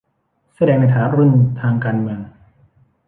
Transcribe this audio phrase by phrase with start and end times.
[0.53, 1.31] เสื้อแดงในฐานะรุ่น
[1.61, 2.19] ทางการเมือง